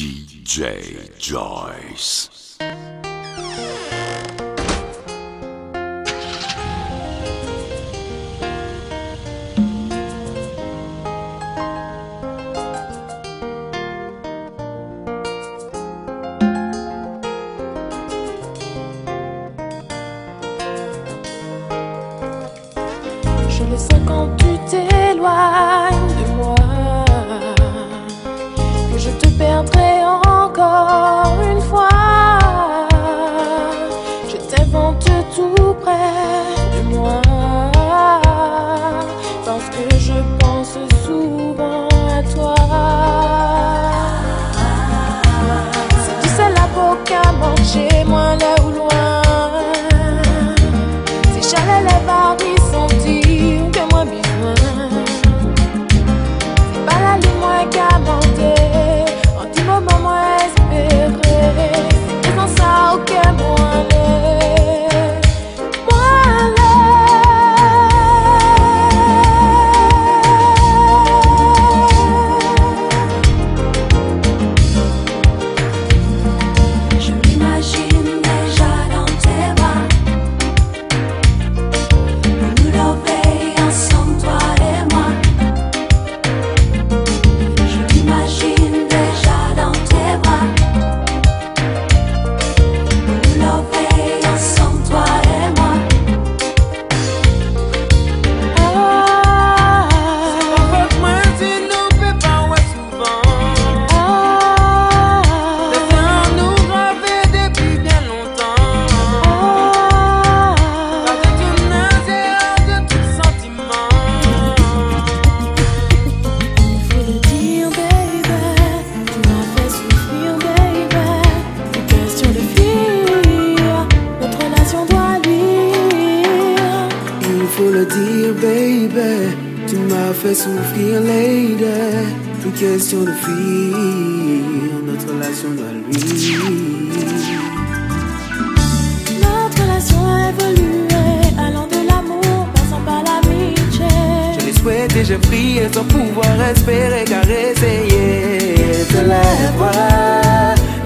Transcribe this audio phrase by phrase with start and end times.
[0.00, 2.56] DJ Joyce.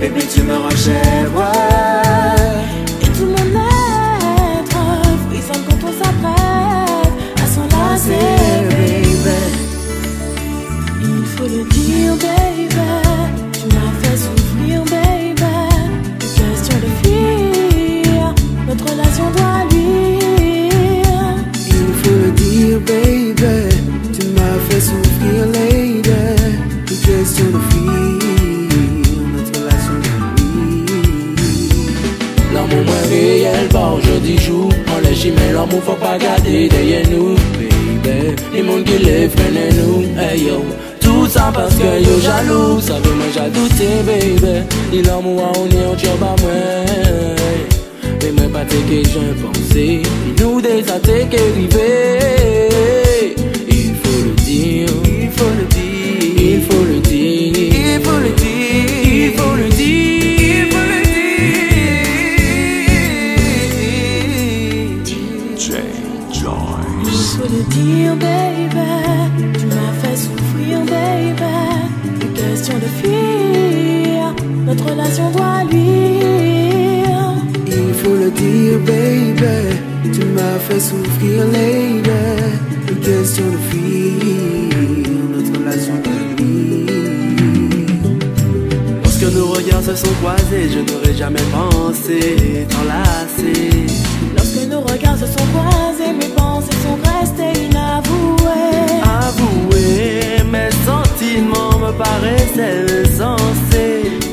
[0.05, 1.34] Baby, tu me rejettes.
[44.95, 45.03] e
[77.67, 82.11] Il faut le dire, baby, tu m'as fait souffrir, lady.
[82.91, 84.15] Une question de fuir
[85.31, 86.15] notre relation de
[89.03, 93.87] Lorsque nos regards se sont croisés, je n'aurais jamais pensé t'enlacer.
[94.37, 99.03] Lorsque nos regards se sont croisés, mes pensées sont restées inavouées.
[99.03, 104.24] Avouées, mes sentiments me paraissaient insensés.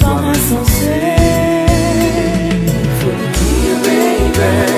[0.00, 1.16] sua razão ser.
[3.00, 4.69] Foi aqui, baby.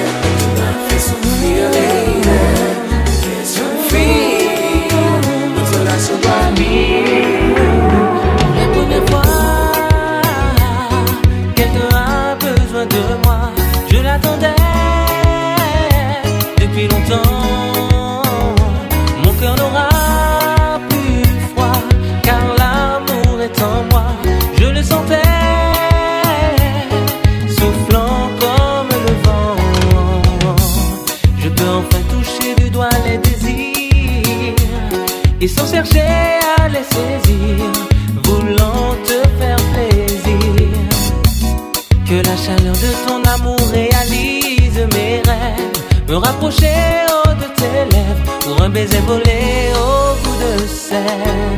[46.12, 49.40] me rapprocher oh, de tes lèvres pour un baiser volé
[49.82, 51.56] au bout de scène.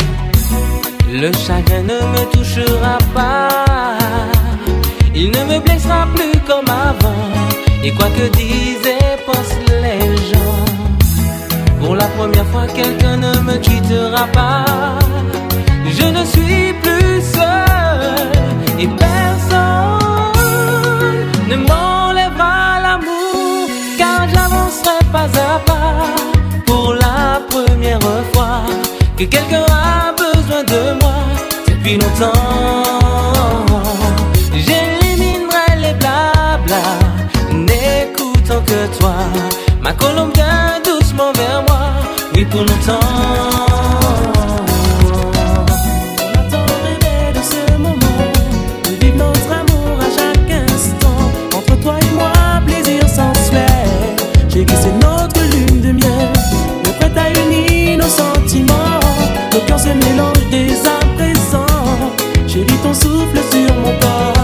[1.23, 3.99] Le chagrin ne me touchera pas,
[5.13, 7.27] il ne me blessera plus comme avant.
[7.83, 10.65] Et quoi que disent et pensent les gens,
[11.81, 14.99] pour la première fois quelqu'un ne me quittera pas.
[15.99, 18.29] Je ne suis plus seul
[18.83, 19.99] et personne
[21.51, 21.94] ne m'en
[26.67, 28.01] pour la première
[28.33, 28.63] fois
[29.17, 31.15] que quelqu'un a besoin de moi
[31.69, 32.33] depuis longtemps.
[34.53, 36.83] J'éliminerai les blabla,
[37.53, 39.15] n'écoutant que toi.
[39.81, 41.81] Ma colombe vient doucement vers moi,
[42.35, 43.64] oui pour longtemps.
[63.05, 64.44] Souffle sur mon corps,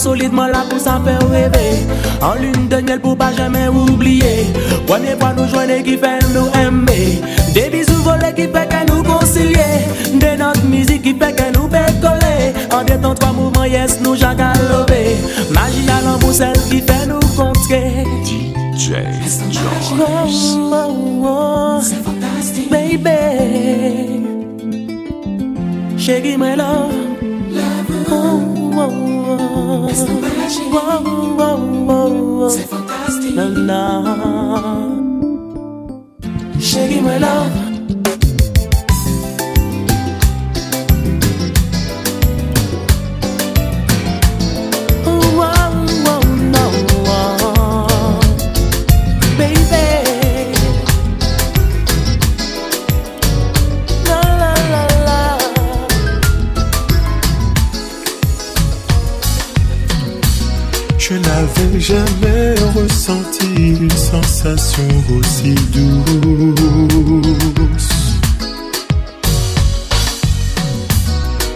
[0.00, 1.86] solidement là pour ça faire rêver.
[2.22, 4.46] En lune de miel pour pas jamais oublier.
[4.86, 7.20] Première fois nous joindre qui fait nous aimer.
[7.54, 9.84] Des bisous volés qui fait que nous concilier.
[10.14, 15.16] De notre musique qui fait que nous pécoler En détente trois mouvements, yes, nous jacalover
[15.52, 18.40] Magie à l'amour, celle qui fait nous contrer DJ
[18.82, 19.46] Oh,
[19.96, 20.56] Joyce.
[20.56, 21.80] oh, oh,
[22.70, 23.10] baby.
[25.98, 26.92] Chérie, my love.
[28.10, 28.49] Oh,
[28.80, 28.90] oh,
[29.32, 29.90] oh.
[30.72, 33.34] Oh, oh, oh.
[33.34, 33.80] Na, na.
[36.58, 37.69] Chérie, my love.
[64.46, 66.10] Aussi douce.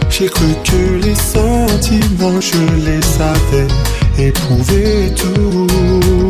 [0.09, 3.67] J'ai cru que les sentiments, je les savais
[4.17, 6.24] éprouver tous.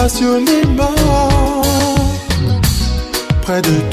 [0.00, 1.62] Passionnément.
[3.42, 3.89] Près de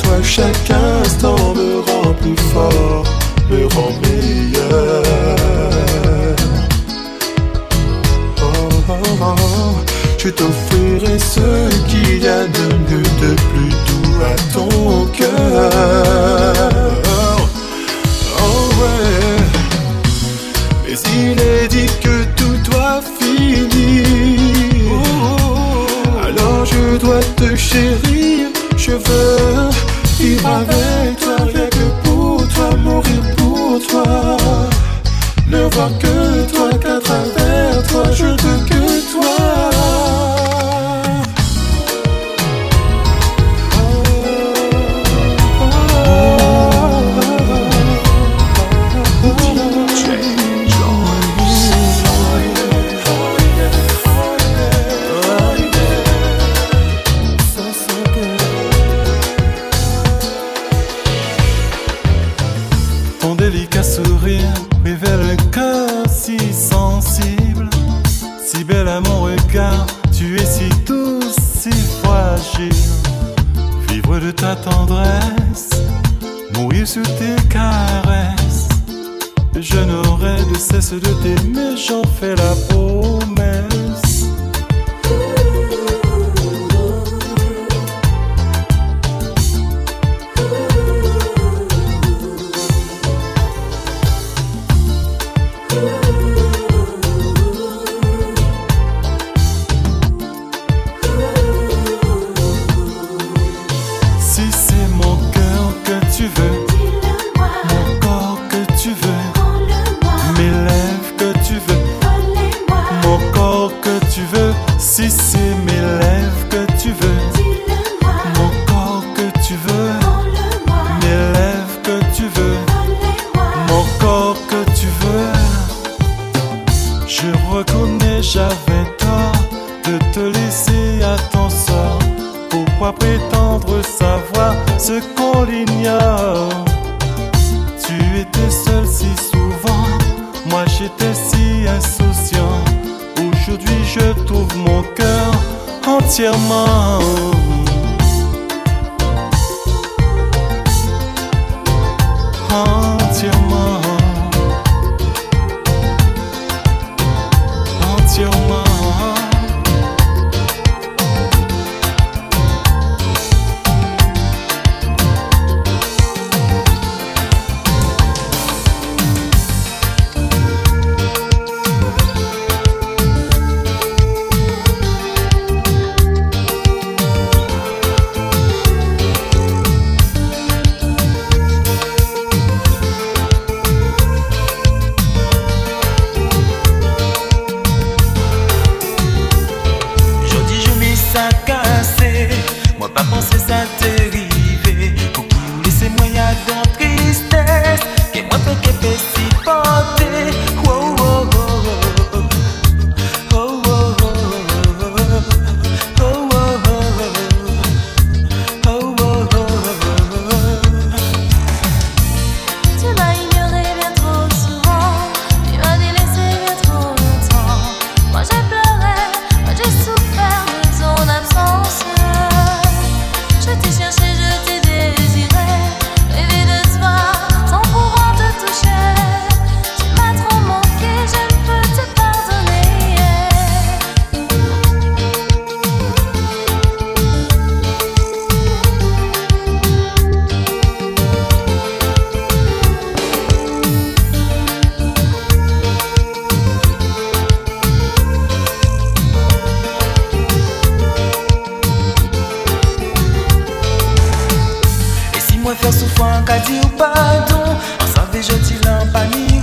[255.59, 259.41] Faire souvent un cadeau pardon, ensemble jeté un panier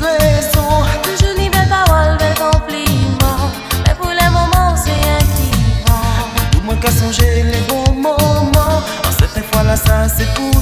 [0.52, 0.84] son.
[1.20, 3.50] Je n'y vais pas mal vers compliments,
[3.86, 5.50] mais pour les moments c'est un qui
[5.86, 6.50] vend.
[6.52, 10.53] Du moins qu'à songer les bons moments, en cette fois là ça c'est pour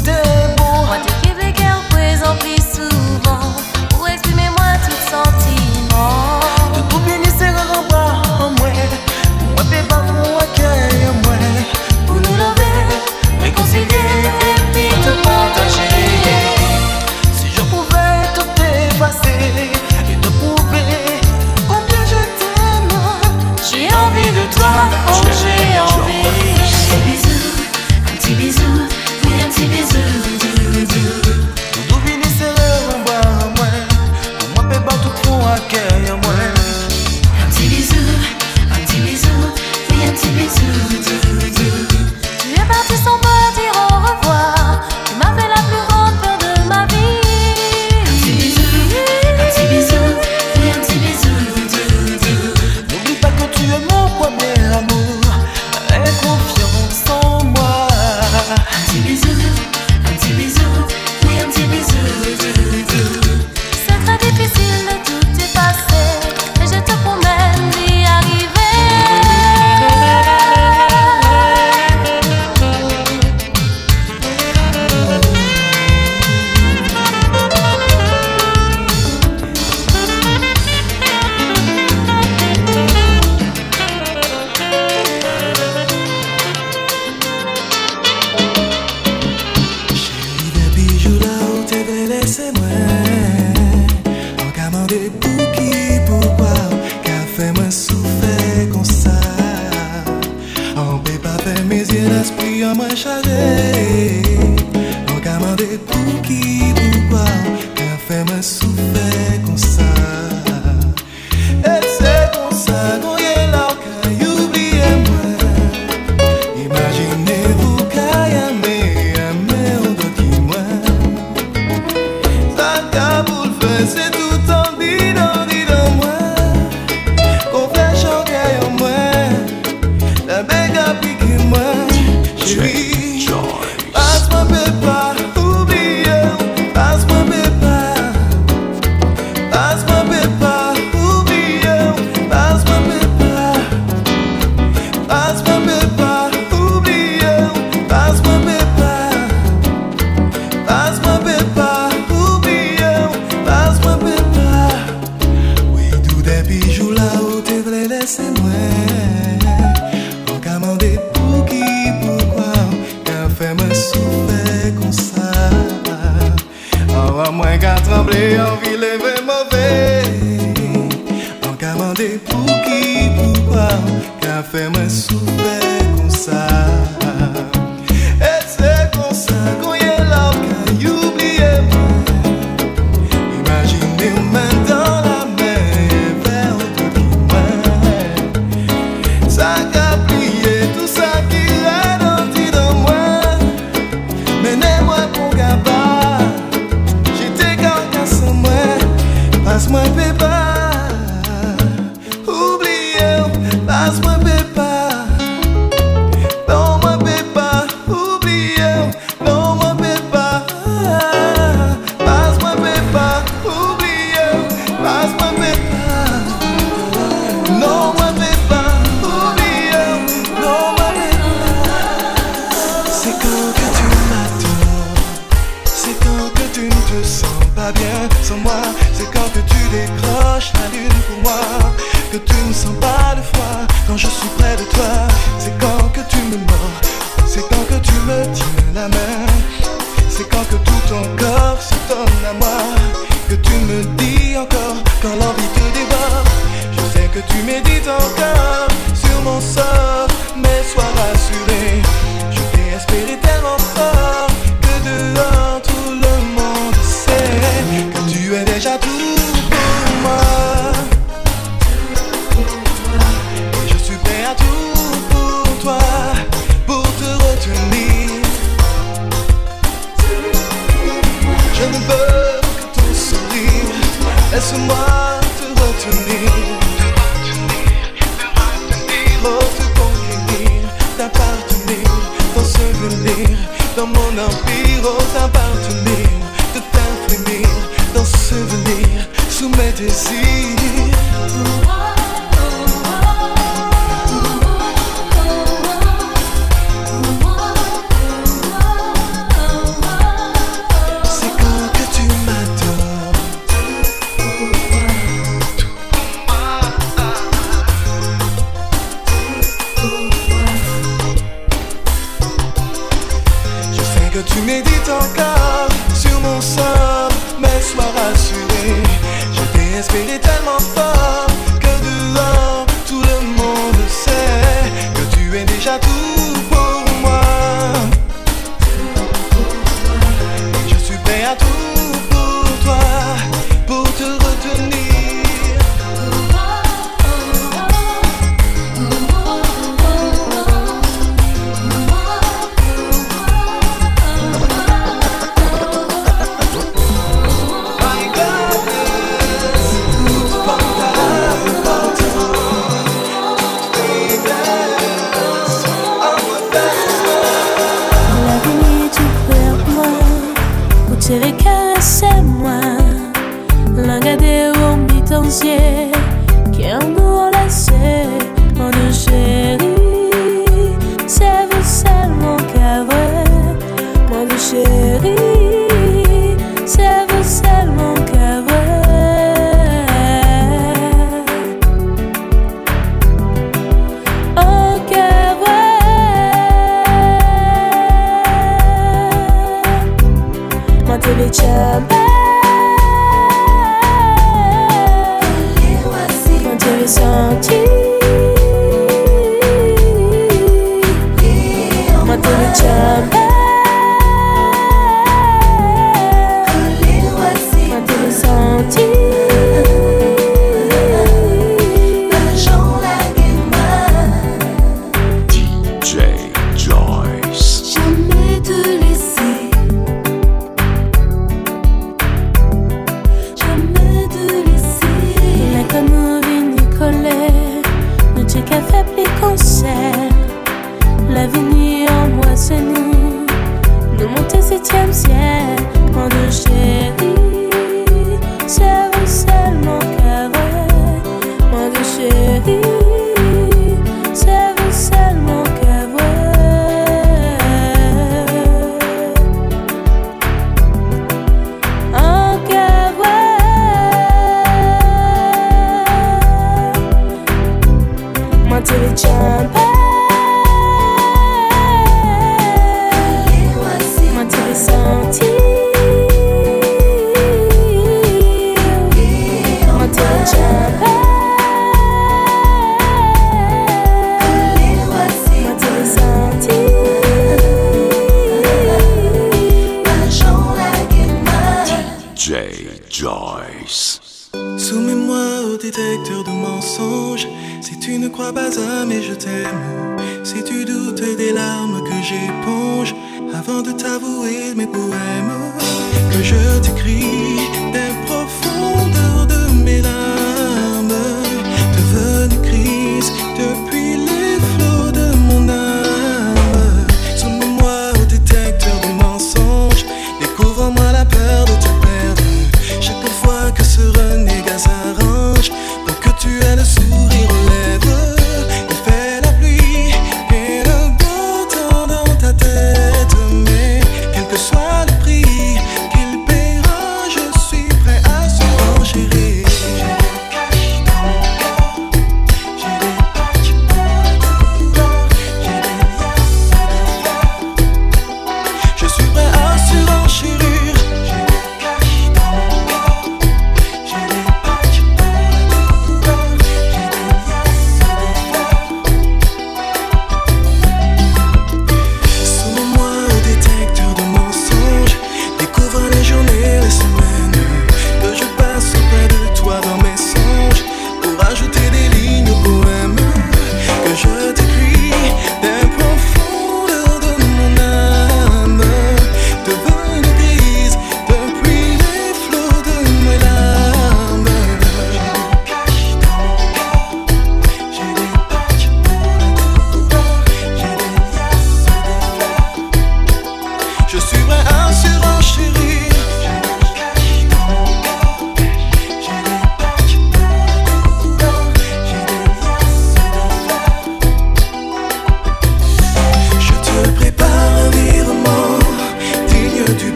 [289.88, 290.51] dizer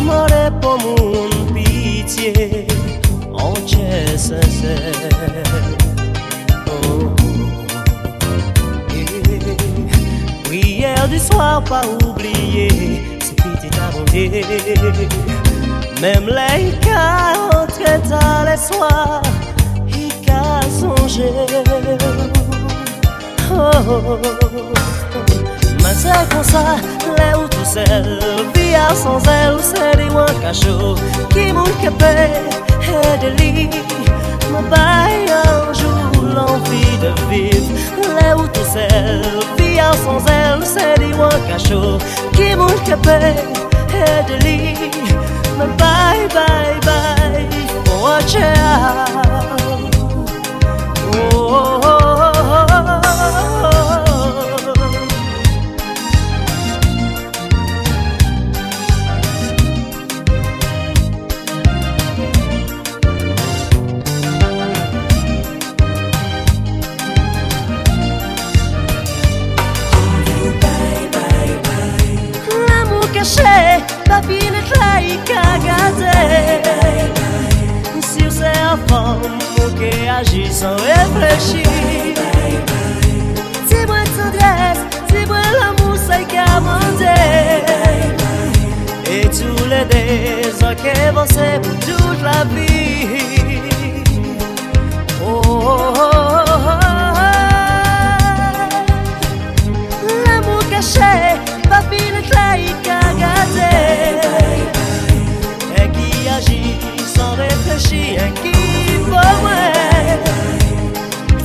[0.00, 0.26] Mort
[0.60, 2.66] pour mon pitié
[3.32, 3.54] En
[4.16, 4.78] sincère
[6.68, 7.10] Oh,
[8.94, 10.44] eh.
[10.44, 13.18] Prière du soir pas oublier.
[13.20, 14.44] C'est petit abondé
[16.00, 17.80] Même les cas entre
[18.46, 19.22] les soirs
[19.88, 21.28] Il qu'a songé
[25.82, 26.76] Ma sœur comme ça,
[27.20, 28.18] là où tout seul.
[28.54, 30.94] Via sans elle, c'est des moins cachot
[31.30, 32.14] Qui m'ont capé
[32.82, 33.70] et de lit
[34.52, 37.72] Me baille un jour l'envie de vivre.
[38.16, 39.22] Là où tout seul.
[39.58, 41.98] Via sans elle, c'est des moins cachot
[42.32, 43.18] Qui m'ont capé
[44.02, 44.90] et de lit
[45.58, 47.46] Me baille, bye, bye
[48.02, 48.34] Watch
[74.20, 76.18] caché, la vie n'est là, il qu'a gardé
[78.00, 79.18] Sur ces enfants,
[79.76, 81.66] qui agit sans réfléchir
[83.68, 87.18] Dis-moi tendresse, dis-moi l'amour, ça y a mandé
[89.10, 92.78] Et tous les désirs qui vont c'est pour toute la vie
[95.22, 96.68] Oh, oh, oh, oh,
[97.16, 97.30] oh.
[100.26, 102.22] L'amour caché, pas fini
[106.40, 106.76] agit
[107.06, 108.52] sans réfléchir, qui
[109.08, 109.20] moi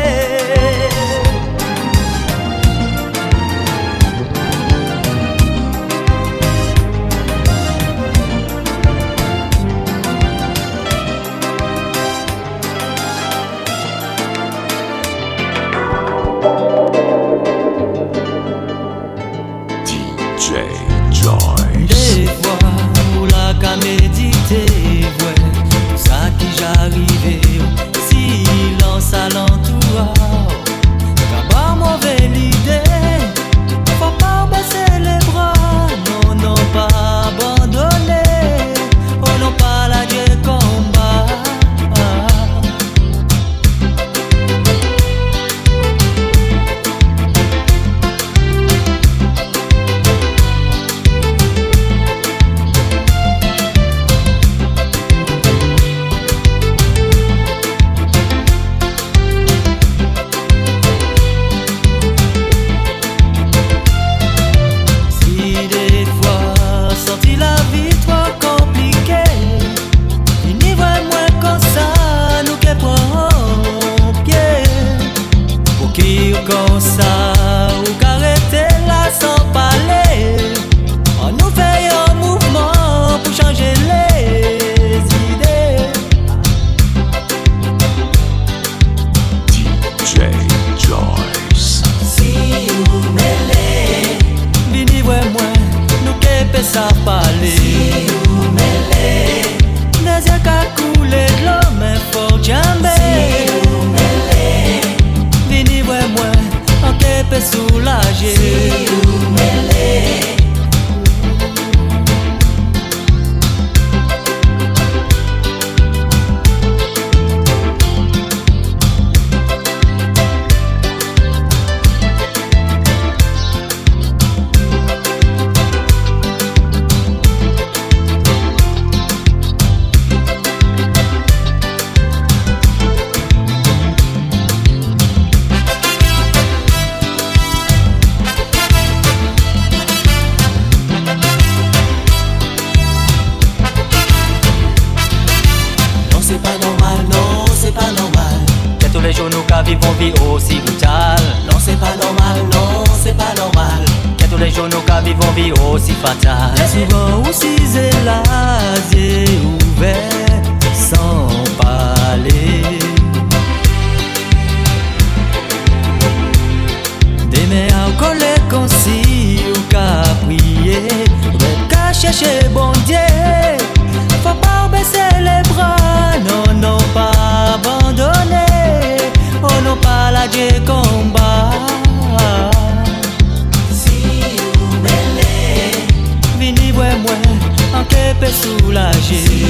[187.01, 187.39] mwen
[187.79, 189.19] anke pe soulaje.
[189.27, 189.43] Si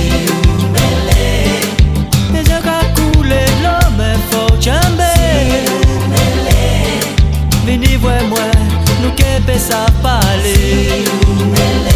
[0.70, 1.26] mbele
[2.32, 6.60] Te zè ka koule lo men fò chèmbe Si mbele
[7.66, 8.70] Vini vwe mwen
[9.02, 10.56] nou ke sa pale.
[10.56, 11.93] Si